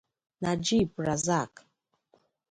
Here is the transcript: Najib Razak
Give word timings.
Najib 0.41 0.97
Razak 0.97 1.53